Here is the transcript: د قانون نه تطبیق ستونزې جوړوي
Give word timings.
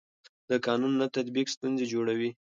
د 0.49 0.51
قانون 0.65 0.93
نه 1.01 1.07
تطبیق 1.15 1.47
ستونزې 1.55 1.85
جوړوي 1.93 2.29